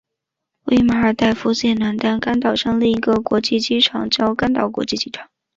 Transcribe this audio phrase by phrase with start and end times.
[0.63, 5.29] 位于马尔代夫最南端甘岛上另一个国际机场叫甘岛国际机场。